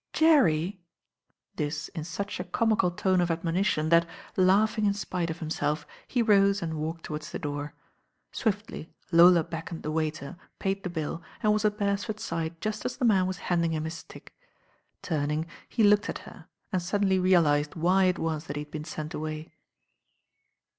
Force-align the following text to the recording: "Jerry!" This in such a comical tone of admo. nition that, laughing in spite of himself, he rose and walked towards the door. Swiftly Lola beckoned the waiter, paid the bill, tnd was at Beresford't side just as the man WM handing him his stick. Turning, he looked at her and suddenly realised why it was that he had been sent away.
"Jerry!" 0.13 0.81
This 1.57 1.87
in 1.89 2.03
such 2.05 2.39
a 2.39 2.43
comical 2.43 2.89
tone 2.89 3.21
of 3.21 3.29
admo. 3.29 3.55
nition 3.55 3.91
that, 3.91 4.07
laughing 4.35 4.85
in 4.87 4.95
spite 4.95 5.29
of 5.29 5.37
himself, 5.37 5.85
he 6.07 6.23
rose 6.23 6.63
and 6.63 6.73
walked 6.79 7.03
towards 7.03 7.31
the 7.31 7.37
door. 7.37 7.75
Swiftly 8.31 8.91
Lola 9.11 9.43
beckoned 9.43 9.83
the 9.83 9.91
waiter, 9.91 10.37
paid 10.57 10.81
the 10.81 10.89
bill, 10.89 11.21
tnd 11.43 11.53
was 11.53 11.65
at 11.65 11.77
Beresford't 11.77 12.19
side 12.19 12.59
just 12.61 12.83
as 12.83 12.97
the 12.97 13.05
man 13.05 13.27
WM 13.27 13.43
handing 13.45 13.73
him 13.73 13.83
his 13.83 13.93
stick. 13.93 14.35
Turning, 15.03 15.45
he 15.69 15.83
looked 15.83 16.09
at 16.09 16.17
her 16.25 16.47
and 16.73 16.81
suddenly 16.81 17.19
realised 17.19 17.75
why 17.75 18.05
it 18.05 18.17
was 18.17 18.45
that 18.45 18.55
he 18.55 18.63
had 18.63 18.71
been 18.71 18.83
sent 18.83 19.13
away. 19.13 19.53